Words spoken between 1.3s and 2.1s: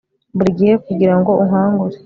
unkangure